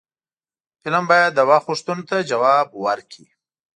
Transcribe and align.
فلم 0.81 1.03
باید 1.11 1.31
د 1.35 1.39
وخت 1.49 1.65
غوښتنو 1.69 2.03
ته 2.09 2.15
ځواب 2.31 2.67
ورکړي 2.85 3.25